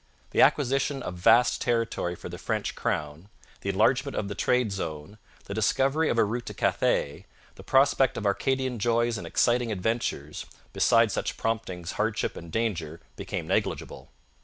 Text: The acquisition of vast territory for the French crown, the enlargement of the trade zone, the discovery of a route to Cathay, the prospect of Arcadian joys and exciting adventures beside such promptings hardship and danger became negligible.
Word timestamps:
The 0.31 0.41
acquisition 0.41 1.03
of 1.03 1.13
vast 1.13 1.61
territory 1.61 2.15
for 2.15 2.27
the 2.27 2.39
French 2.39 2.73
crown, 2.73 3.29
the 3.59 3.69
enlargement 3.69 4.17
of 4.17 4.29
the 4.29 4.33
trade 4.33 4.71
zone, 4.71 5.19
the 5.45 5.53
discovery 5.53 6.09
of 6.09 6.17
a 6.17 6.23
route 6.23 6.47
to 6.47 6.55
Cathay, 6.55 7.27
the 7.53 7.61
prospect 7.63 8.17
of 8.17 8.25
Arcadian 8.25 8.79
joys 8.79 9.19
and 9.19 9.27
exciting 9.27 9.71
adventures 9.71 10.47
beside 10.73 11.11
such 11.11 11.37
promptings 11.37 11.91
hardship 12.01 12.35
and 12.35 12.51
danger 12.51 12.99
became 13.15 13.45
negligible. 13.47 14.09